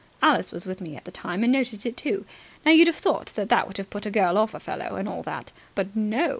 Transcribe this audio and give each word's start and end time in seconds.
Alice 0.19 0.51
was 0.51 0.65
with 0.65 0.81
me 0.81 0.95
at 0.95 1.05
the 1.05 1.11
time, 1.11 1.43
and 1.43 1.53
noticed 1.53 1.85
it 1.85 1.95
too. 1.95 2.25
Now 2.65 2.71
you'd 2.71 2.87
have 2.87 2.95
thought 2.95 3.27
that 3.35 3.49
that 3.49 3.67
would 3.67 3.77
have 3.77 3.91
put 3.91 4.07
a 4.07 4.09
girl 4.09 4.35
off 4.35 4.55
a 4.55 4.59
fellow, 4.59 4.95
and 4.95 5.07
all 5.07 5.21
that. 5.21 5.51
But 5.75 5.95
no. 5.95 6.29